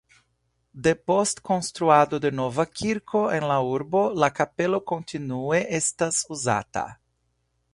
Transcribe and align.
Depost 0.85 1.41
konstruado 1.49 2.19
de 2.23 2.31
nova 2.39 2.65
kirko 2.79 3.21
en 3.35 3.45
la 3.51 3.59
urbo 3.75 4.01
la 4.23 4.31
kapelo 4.41 4.81
kontinuue 4.93 5.61
estas 5.81 6.19
uzata. 6.39 6.87